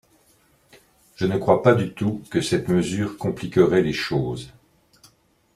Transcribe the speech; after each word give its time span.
Je 1.15 1.27
ne 1.27 1.37
crois 1.37 1.61
pas 1.61 1.75
du 1.75 1.93
tout 1.93 2.23
que 2.31 2.41
cette 2.41 2.69
mesure 2.69 3.19
compliquerait 3.19 3.83
les 3.83 3.93
choses. 3.93 4.51